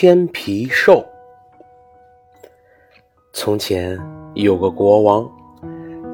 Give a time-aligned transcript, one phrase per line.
[0.00, 1.04] 千皮兽。
[3.32, 3.98] 从前
[4.34, 5.28] 有个国王，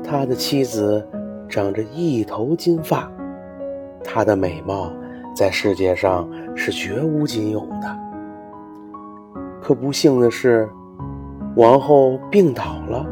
[0.02, 1.06] 他的妻子
[1.50, 3.12] 长着一头金发，
[4.02, 4.90] 她的美貌
[5.36, 6.26] 在世界上
[6.56, 7.98] 是绝无仅有的。
[9.60, 10.66] 可不幸的是，
[11.54, 13.06] 王后病倒了，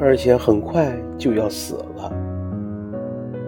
[0.00, 2.12] 而且很快就要死了。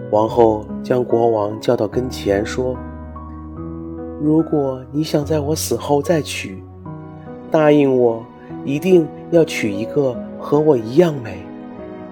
[0.09, 2.77] 王后将国王叫到跟前，说
[4.21, 6.63] ：“如果你想在我死后再娶，
[7.51, 8.25] 答应我，
[8.63, 11.45] 一定要娶一个和我一样美、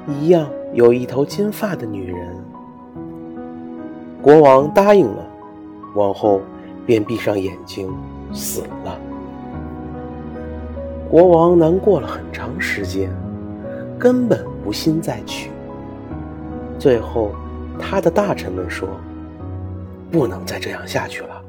[0.07, 2.17] 一样有一头金发的女人。”
[4.21, 5.25] 国王答应了，
[5.95, 6.41] 王后
[6.85, 7.89] 便闭上眼睛
[8.31, 8.97] 死了。
[11.09, 13.09] 国王难过了很长时间，
[13.99, 15.51] 根本不心再娶。
[16.79, 17.31] 最后，
[17.77, 18.87] 他的大臣们说
[20.09, 21.42] ：“不能再这样下去了，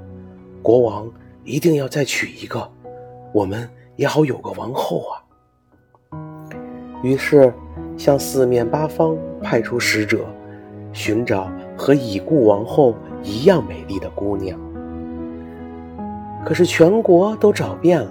[0.65, 1.07] 国王
[1.45, 2.67] 一定要再娶一个，
[3.35, 5.21] 我们也好有个王后啊。”
[7.05, 7.53] 于是，
[7.98, 10.25] 向四面八方派出使者，
[10.91, 14.59] 寻找和已故王后一样美丽的姑娘。
[16.47, 18.11] 可是，全国都找遍了。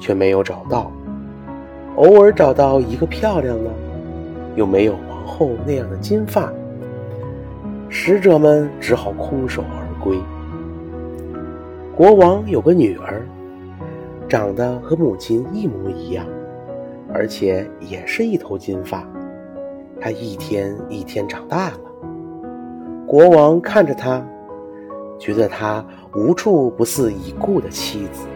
[0.00, 0.90] 却没有找到，
[1.94, 3.70] 偶尔找到一个漂亮的，
[4.56, 6.52] 又没有王后那样的金发，
[7.88, 10.18] 使者们只好空手而归。
[11.94, 13.22] 国王有个女儿，
[14.26, 16.26] 长得和母亲一模一样，
[17.12, 19.06] 而且也是一头金发。
[20.00, 21.80] 她一天一天长大了，
[23.06, 24.26] 国王看着她，
[25.18, 28.26] 觉得她无处不似已故的妻子，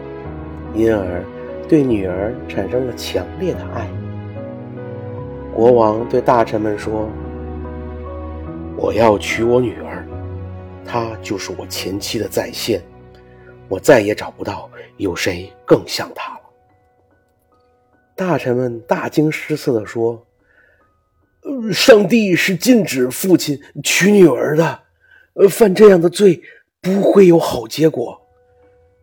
[0.73, 1.23] 因而。
[1.67, 3.89] 对女儿产生了强烈的爱。
[5.53, 7.09] 国王对大臣们说
[8.77, 10.07] ：“我要娶我女儿，
[10.85, 12.81] 她就是我前妻的再现，
[13.69, 16.41] 我再也找不到有谁更像她了。”
[18.15, 20.25] 大臣们大惊失色地说
[21.73, 24.79] ：“上帝是禁止父亲娶女儿的，
[25.33, 26.41] 呃，犯这样的罪
[26.81, 28.19] 不会有好结果，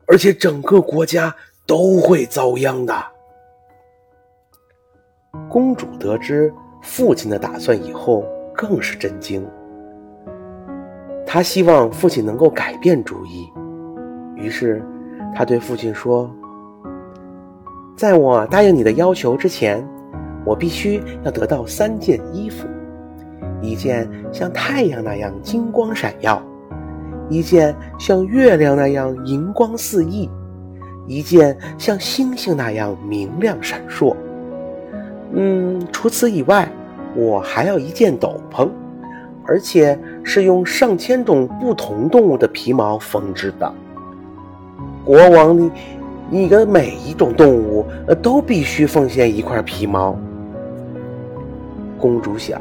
[0.06, 1.34] 而且整个国家。”
[1.66, 2.94] 都会遭殃的。
[5.48, 6.52] 公主得知
[6.82, 8.22] 父亲的打算以后，
[8.54, 9.48] 更是震惊。
[11.26, 13.50] 她希望父亲能够改变主意，
[14.44, 14.82] 于是
[15.34, 16.30] 他对父亲说
[17.96, 19.82] ：“在我答应你的要求之前，
[20.44, 22.68] 我必须要得到三件衣服：
[23.62, 26.42] 一件像太阳那样金光闪耀，
[27.30, 30.28] 一件像月亮那样银光四溢。”
[31.06, 34.16] 一件像星星那样明亮闪烁。
[35.32, 36.66] 嗯，除此以外，
[37.14, 38.70] 我还要一件斗篷，
[39.46, 43.70] 而且是用上千种不同动物的皮毛缝制的。
[45.04, 45.70] 国王，你
[46.30, 47.86] 你的每一种动物
[48.22, 50.16] 都必须奉献一块皮毛。
[51.98, 52.60] 公主想，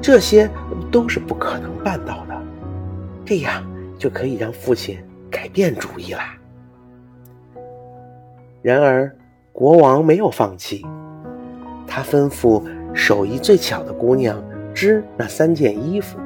[0.00, 0.48] 这些
[0.90, 2.34] 都是不可能办到的，
[3.24, 3.64] 这样
[3.98, 4.98] 就可以让父亲
[5.30, 6.34] 改变主意啦。
[8.62, 9.14] 然而，
[9.52, 10.84] 国王没有放弃。
[11.86, 14.42] 他吩咐手艺最巧的姑娘
[14.74, 16.18] 织那三件衣服：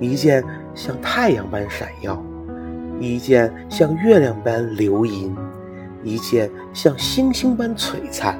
[0.00, 0.42] 一件
[0.74, 2.20] 像太阳般闪耀，
[3.00, 5.36] 一件像月亮般流银，
[6.02, 8.38] 一件像星星般璀璨。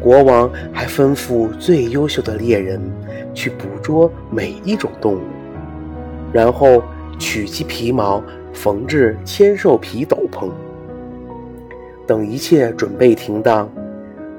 [0.00, 2.80] 国王还吩咐最优秀的猎人
[3.34, 5.20] 去捕捉每一种动物，
[6.32, 6.82] 然后
[7.18, 10.48] 取其皮毛缝制千兽皮斗篷。
[12.06, 13.70] 等一切准备停当，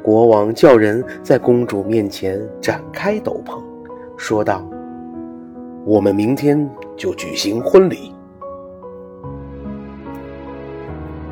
[0.01, 3.61] 国王叫人在公主面前展开斗篷，
[4.17, 4.67] 说道
[5.85, 8.13] ：“我们明天就举行婚礼。”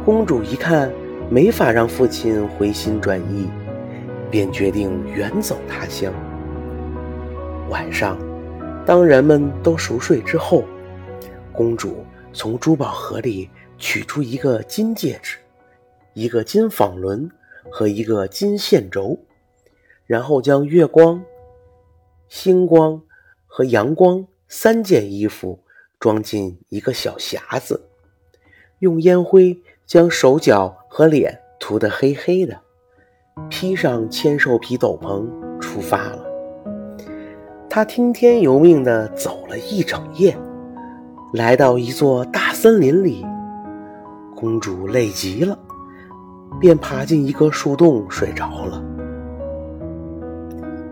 [0.10, 0.92] 公主一看
[1.30, 3.48] 没法让父亲回心转意，
[4.32, 6.12] 便决定远走他乡。
[7.70, 8.18] 晚上，
[8.88, 10.64] 当人们都熟睡之后，
[11.54, 12.04] 公主
[12.34, 13.48] 从珠宝盒里
[13.78, 15.38] 取出一个金戒指。
[16.16, 17.30] 一个金纺轮
[17.70, 19.16] 和一个金线轴，
[20.08, 21.24] 然后将月光、
[22.28, 23.00] 星光
[23.46, 25.60] 和阳光三件衣服
[26.00, 27.88] 装进一个小匣子，
[28.80, 32.56] 用烟灰将手脚和脸涂得黑黑的，
[33.50, 35.28] 披上千兽皮斗篷，
[35.60, 36.24] 出发了。
[37.68, 40.38] 他听天由命地走了一整夜，
[41.34, 43.26] 来到一座大森林里，
[44.36, 45.58] 公主累极了。
[46.60, 48.84] 便爬进一个树洞睡着了。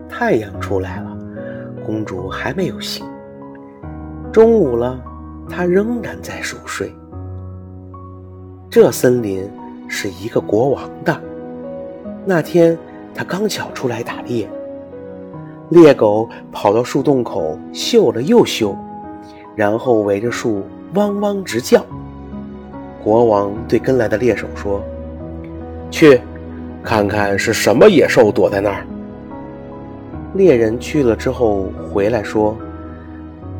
[0.08, 1.16] 太阳出来了，
[1.86, 3.06] 公主还没有醒。
[4.32, 5.00] 中午了，
[5.48, 6.92] 她仍然在熟睡。
[8.70, 9.48] 这森林
[9.88, 11.18] 是一个国王的。
[12.26, 12.76] 那天
[13.14, 14.46] 他刚巧出来打猎，
[15.70, 18.76] 猎狗跑到树洞口嗅了又嗅，
[19.56, 20.62] 然后围着树
[20.94, 21.84] 汪汪直叫。
[23.02, 24.82] 国王对跟来的猎手说
[25.90, 26.20] ：“去，
[26.82, 28.86] 看看是什么野兽躲在那儿。”
[30.34, 32.54] 猎人去了之后回来说：“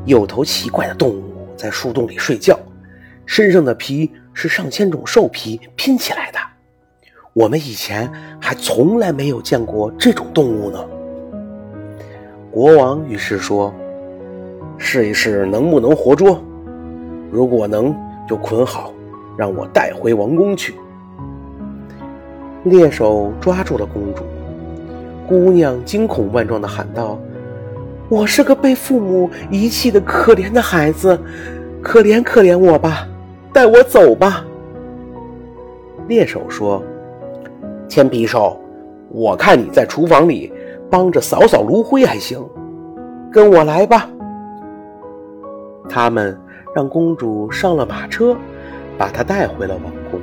[0.04, 1.22] 有头奇怪的动物
[1.56, 2.58] 在树洞里睡觉，
[3.24, 6.38] 身上的皮是上千种兽皮拼起来的。
[7.32, 8.08] 我们以前
[8.40, 10.78] 还从来没有见过这种动物呢。”
[12.52, 13.74] 国王于是说
[14.78, 16.40] ：“试一试能不能活捉，
[17.32, 17.92] 如果能，
[18.28, 18.92] 就捆好。”
[19.36, 20.74] 让我带回王宫去。
[22.64, 24.24] 猎手抓住了公主，
[25.28, 27.16] 姑娘惊恐万状地喊道
[28.10, 31.16] ：“我是个被父母遗弃的可怜的孩子，
[31.80, 33.06] 可怜可怜我吧，
[33.52, 34.44] 带我走吧。”
[36.08, 36.82] 猎手说
[37.88, 38.60] ：“千皮兽，
[39.10, 40.52] 我看你在厨房里
[40.90, 42.44] 帮着扫扫炉灰还行，
[43.30, 44.08] 跟我来吧。”
[45.88, 46.38] 他们
[46.74, 48.36] 让公主上了马车。
[48.98, 50.20] 把她带回了王宫，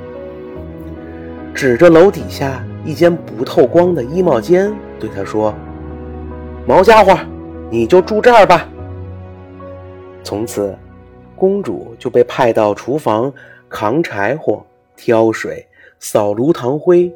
[1.54, 4.70] 指着楼底下一间不透光的衣帽间，
[5.00, 5.54] 对他说
[6.68, 7.18] ：“毛家伙，
[7.70, 8.68] 你就住这儿吧。”
[10.22, 10.76] 从此，
[11.36, 13.32] 公主就被派到厨房
[13.68, 14.64] 扛柴火、
[14.96, 15.64] 挑水、
[16.00, 17.14] 扫炉膛灰、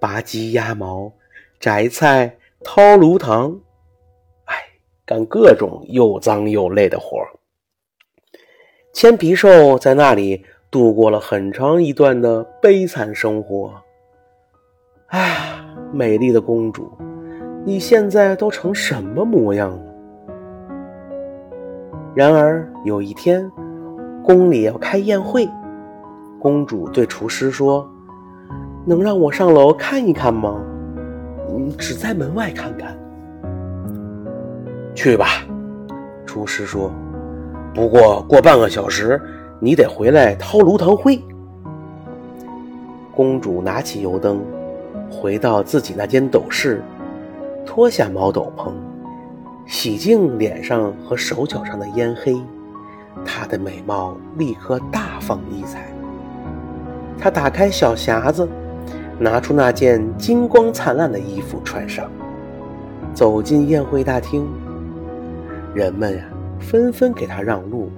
[0.00, 1.12] 拔鸡鸭毛、
[1.60, 3.58] 摘菜、掏炉膛，
[4.46, 4.56] 哎，
[5.06, 7.28] 干各种又脏又累的活儿。
[8.92, 10.44] 千皮兽在那里。
[10.70, 13.72] 度过了很长一段的悲惨生活。
[15.06, 15.58] 哎，
[15.94, 16.92] 美丽的公主，
[17.64, 19.87] 你现在都成什么模样了？
[22.18, 23.48] 然而有一天，
[24.24, 25.48] 宫里要开宴会，
[26.40, 27.88] 公主对厨师说
[28.84, 30.60] ：“能让我上楼看一看吗？
[31.48, 32.98] 嗯，只在门外看看。”
[34.96, 35.26] 去吧，
[36.26, 36.90] 厨师说。
[37.72, 39.22] 不过过半个小时。
[39.60, 41.20] 你得回来掏炉膛灰。
[43.14, 44.40] 公主拿起油灯，
[45.08, 46.80] 回到自己那间斗室，
[47.64, 48.70] 脱下毛斗篷，
[49.68, 52.34] 洗净脸上和手脚上的烟黑，
[53.22, 55.92] 她的美貌立刻大放异彩。
[57.18, 58.48] 她打开小匣子，
[59.18, 62.10] 拿出那件金光灿烂的衣服穿上，
[63.12, 64.48] 走进宴会大厅。
[65.74, 66.24] 人们呀，
[66.58, 67.90] 纷纷给她让路。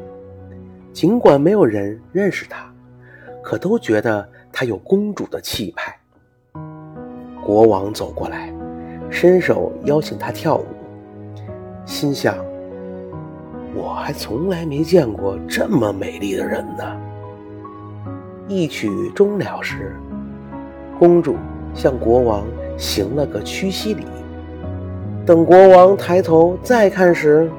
[0.93, 2.69] 尽管没有人认识她，
[3.45, 5.97] 可都觉得她有公主的气派。
[7.41, 8.53] 国王走过来，
[9.09, 10.67] 伸手邀请她跳舞，
[11.91, 12.37] 心想：
[13.75, 16.85] 我还从来没见过这么美丽的人呢。
[18.47, 19.97] 一曲终了时，
[21.01, 21.35] 公主
[21.75, 22.47] 向国王
[22.79, 24.05] 行了个屈膝礼。
[25.27, 27.51] 等国王抬头再看时，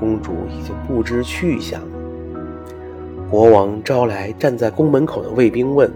[0.00, 1.80] 公主已经不知去向。
[3.30, 5.88] 国王招来站在宫门口的卫兵问：“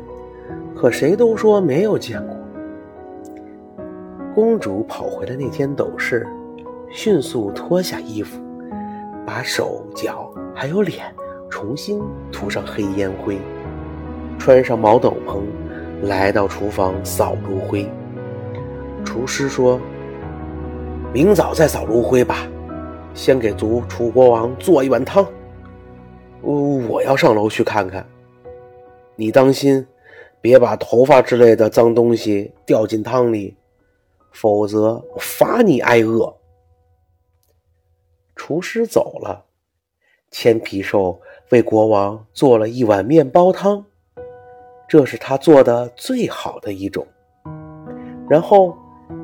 [0.77, 2.37] 可谁都说没有见过。”
[4.33, 6.25] 公主跑回了那间斗室，
[6.93, 8.41] 迅速脱下衣服，
[9.25, 11.07] 把手脚还有脸
[11.49, 12.03] 重新
[12.33, 13.39] 涂上黑烟灰，
[14.39, 15.43] 穿上毛斗篷，
[16.03, 17.89] 来到厨房扫炉灰。
[19.05, 19.81] 厨师说
[21.15, 22.49] ：“明早再扫炉灰吧，
[23.15, 25.25] 先给族楚国王做一碗汤。”
[26.43, 28.05] 我要上楼去看看。
[29.15, 29.87] 你当心，
[30.41, 33.57] 别把头发之类的脏东西掉进汤里，
[34.33, 36.35] 否则罚你挨饿。
[38.51, 39.45] 厨师走了，
[40.33, 43.85] 千皮兽为国王做了一碗面包汤，
[44.89, 47.07] 这是他做的最好的一种。
[48.29, 48.77] 然后，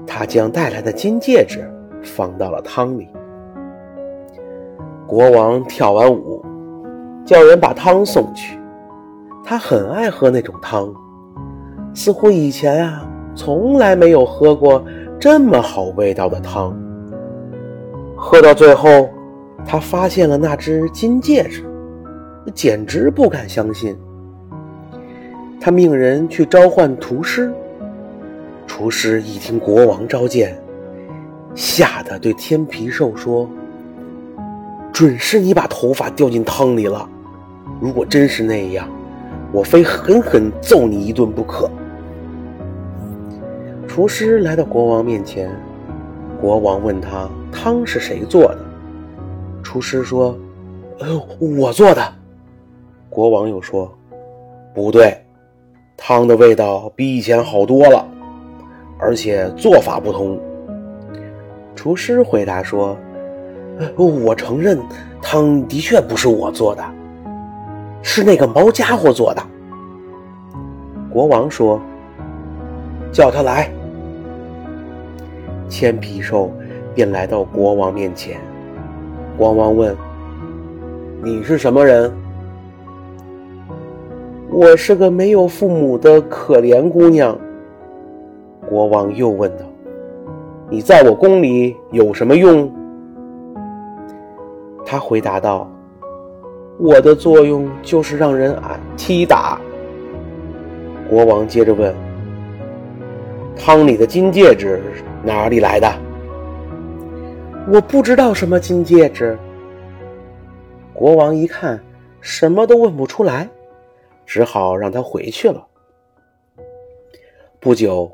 [0.06, 1.68] 他将带来的金戒指
[2.04, 3.08] 放到了汤里。
[5.08, 6.40] 国王跳完舞。
[7.24, 8.56] 叫人把汤送去，
[9.42, 10.94] 他很爱喝那种汤，
[11.92, 13.04] 似乎以前啊
[13.34, 14.84] 从来没有喝过
[15.18, 16.80] 这么好味道的汤。
[18.16, 19.10] 喝到最后，
[19.64, 21.64] 他发现了那只金戒指，
[22.54, 23.96] 简直不敢相信。
[25.60, 27.52] 他命人去召唤厨师，
[28.66, 30.56] 厨师一听国王召见，
[31.54, 33.48] 吓得对天皮兽说
[34.92, 37.08] ：“准是你把头发掉进汤里了。”
[37.80, 38.88] 如果真是那样，
[39.52, 41.68] 我非狠狠揍你一顿不可。
[43.88, 45.50] 厨师来到国王面前，
[46.40, 48.65] 国王问他汤是谁做的。
[49.66, 50.38] 厨师说
[51.00, 51.20] ：“呃，
[51.58, 52.00] 我做的。”
[53.10, 53.92] 国王又说
[54.72, 55.20] ：“不对，
[55.96, 58.06] 汤的味道比以前好多了，
[58.96, 60.38] 而且做法不同。
[61.74, 62.96] 厨师回答说
[63.98, 64.78] ：“我承认，
[65.20, 66.84] 汤的确不是我做的，
[68.02, 69.42] 是那个毛家伙做的。”
[71.10, 71.80] 国王说
[73.10, 73.68] ：“叫他来。”
[75.68, 76.52] 千皮兽
[76.94, 78.40] 便来到国王面前。
[79.36, 79.94] 国王问
[81.22, 82.10] ：“你是什么人
[84.50, 87.38] ？”“我是个没有父母的可怜姑娘。”
[88.66, 89.64] 国王又问道。
[90.68, 92.72] 你在我宫里有什么用？
[94.84, 95.70] 他回答道
[96.80, 99.60] ：“我的作用就是让人挨踢打。”
[101.10, 101.94] 国王接着问
[103.54, 104.82] ：“汤里的金戒指
[105.22, 105.88] 哪里来的？”
[107.68, 109.36] 我不知道什么金戒指。
[110.92, 111.82] 国王一看，
[112.20, 113.48] 什么都问不出来，
[114.24, 115.66] 只好让他回去了。
[117.60, 118.10] 不久。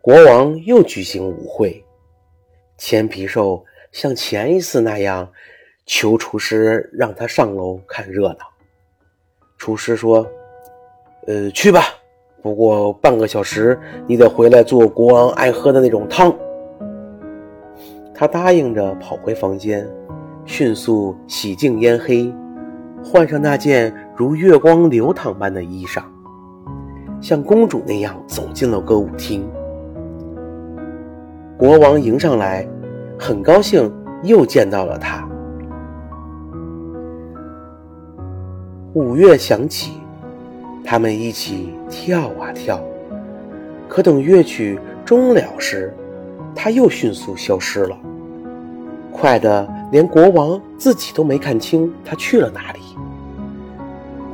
[0.00, 1.84] 国王又举行舞会，
[2.78, 5.28] 千皮兽像前一次那样
[5.84, 8.38] 求厨师让他上楼看热闹。
[9.58, 10.26] 厨师说
[11.28, 11.82] ：“呃，去吧，
[12.40, 16.34] 不过半个小时你得回来做国王爱喝的那种汤。”
[18.20, 19.88] 他答应着，跑回房间，
[20.44, 22.34] 迅速洗净烟黑，
[23.00, 26.02] 换上那件如月光流淌般的衣裳，
[27.20, 29.48] 像公主那样走进了歌舞厅。
[31.56, 32.68] 国王迎上来，
[33.16, 33.88] 很高兴
[34.24, 35.24] 又见到了他。
[38.94, 39.92] 五月响起，
[40.82, 42.82] 他们一起跳啊跳。
[43.86, 45.94] 可等乐曲终了时，
[46.60, 47.96] 他又迅速消失了，
[49.12, 52.80] 快的连国王自己都没看清他去了哪里。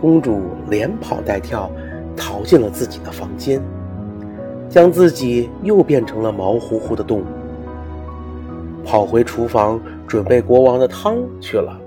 [0.00, 0.40] 公主
[0.70, 1.70] 连跑带跳，
[2.16, 3.62] 逃进了自己的房间。
[4.70, 7.24] 将自己又变成了毛乎乎的动物，
[8.84, 9.78] 跑回厨房
[10.08, 11.78] 准备国王的汤去了。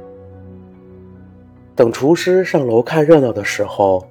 [1.76, 4.06] 等厨师上楼看热闹的时候，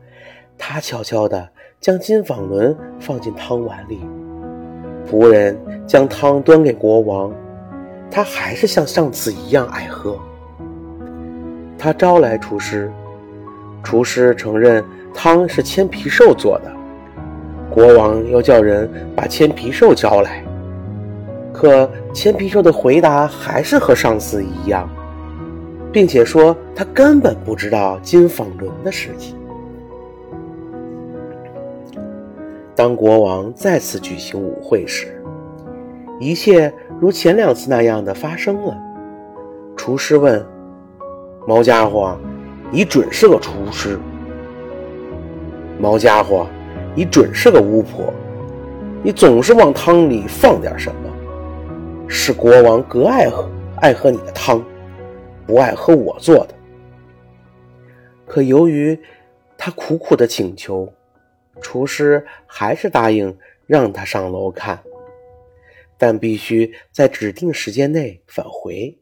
[0.59, 1.49] 他悄悄地
[1.80, 4.00] 将金纺轮放进汤碗里。
[5.10, 7.32] 仆人将汤端给国王，
[8.10, 10.18] 他还是像上次一样爱喝。
[11.78, 12.90] 他招来厨师，
[13.82, 14.84] 厨师承认
[15.14, 16.72] 汤是千皮兽做的。
[17.70, 20.42] 国王又叫人把千皮兽叫来，
[21.52, 24.88] 可千皮兽的回答还是和上次一样，
[25.92, 29.36] 并且说他根本不知道金纺轮的事情。
[32.76, 35.21] 当国王再次举行舞会时，
[36.21, 38.76] 一切如前两次那样的发生了。
[39.75, 40.47] 厨师问
[41.49, 42.16] ：“毛家伙，
[42.71, 43.99] 你准是个厨师？”
[45.80, 46.47] 毛家伙。
[46.99, 48.11] 你准是个巫婆，
[49.02, 51.12] 你总是往汤里放点什么，
[52.09, 53.47] 是国王格爱喝，
[53.83, 54.64] 爱喝你的汤，
[55.47, 56.54] 不爱喝我做的。
[58.25, 58.99] 可由于
[59.59, 60.90] 他苦苦的请求，
[61.60, 63.36] 厨师还是答应
[63.66, 64.80] 让他上楼看，
[65.98, 68.98] 但必须在指定时间内返回。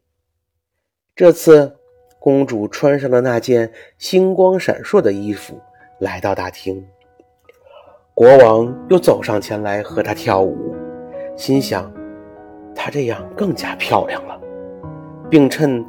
[1.15, 1.77] 这次，
[2.19, 5.61] 公主穿上了那件星光闪烁的衣服，
[5.99, 6.85] 来到大厅。
[8.15, 10.75] 国王又走上前来和她跳舞，
[11.37, 11.93] 心想，
[12.75, 14.41] 她这样更加漂亮了，
[15.29, 15.85] 并趁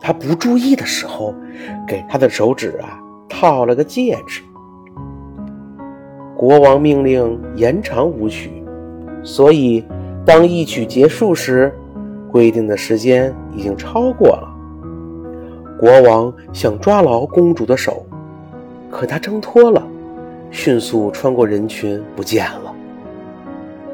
[0.00, 1.34] 她不注意的时候，
[1.86, 4.42] 给她的手指啊套了个戒指。
[6.40, 8.64] 国王命令延长舞曲，
[9.22, 9.84] 所以
[10.24, 11.70] 当一曲结束时，
[12.32, 14.48] 规定的时间已经超过了。
[15.78, 18.06] 国王想抓牢公主的手，
[18.90, 19.86] 可她挣脱了。
[20.50, 22.74] 迅速穿过人群，不见了。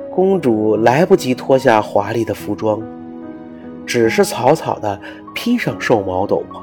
[0.09, 2.81] 公主来不及脱下华丽的服装，
[3.85, 5.01] 只是草草地
[5.35, 6.61] 披上兽毛斗篷。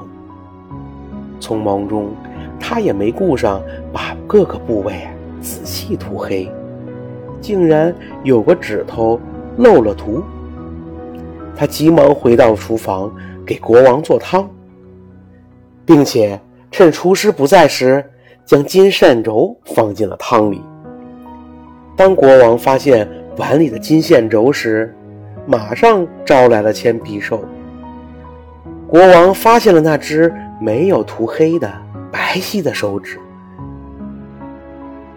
[1.38, 2.08] 匆忙中，
[2.58, 3.60] 她也没顾上
[3.92, 4.94] 把各个部位
[5.44, 6.50] 仔细涂黑，
[7.40, 9.20] 竟然有个指头
[9.58, 10.24] 漏了涂。
[11.54, 13.14] 他急忙回到厨房
[13.46, 14.50] 给国王做汤，
[15.84, 18.04] 并且趁厨师不在时。
[18.46, 20.60] 将金线轴放进了汤里。
[21.96, 23.08] 当国王发现
[23.38, 24.94] 碗里的金线轴时，
[25.46, 27.42] 马上招来了铅皮兽。
[28.86, 31.72] 国王发现了那只没有涂黑的
[32.12, 33.18] 白皙的手指，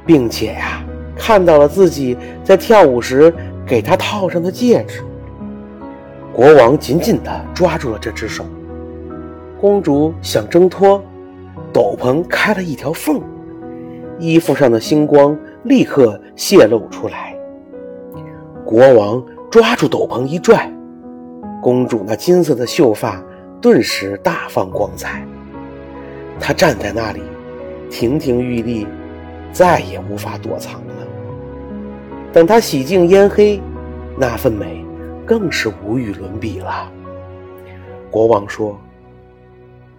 [0.07, 0.83] 并且呀，
[1.15, 3.31] 看到了自己在跳舞时
[3.65, 5.03] 给他套上的戒指。
[6.33, 8.45] 国王紧紧地抓住了这只手，
[9.61, 11.03] 公主想挣脱。
[11.73, 13.21] 斗篷开了一条缝，
[14.17, 17.35] 衣服上的星光立刻泄露出来。
[18.65, 20.71] 国王抓住斗篷一拽，
[21.61, 23.21] 公主那金色的秀发
[23.61, 25.23] 顿时大放光彩。
[26.39, 27.21] 她站在那里，
[27.89, 28.87] 亭亭玉立，
[29.51, 31.07] 再也无法躲藏了。
[32.31, 33.61] 等她洗净烟黑，
[34.17, 34.85] 那份美
[35.25, 36.91] 更是无与伦比了。
[38.11, 38.79] 国王说：“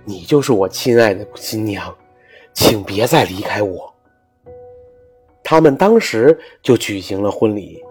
[0.04, 1.94] 你就是我亲爱的新娘，
[2.52, 3.92] 请别再离开我。”
[5.44, 7.82] 他们当时就举行了婚礼，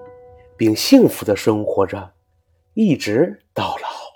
[0.55, 2.11] 并幸福的生活着，
[2.73, 4.06] 一直到老。